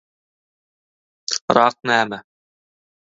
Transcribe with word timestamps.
Rak 1.55 1.77
näme? 1.87 2.17